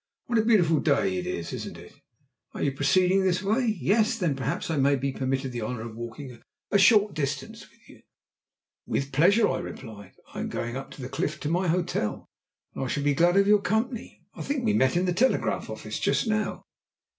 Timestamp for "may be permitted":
4.77-5.51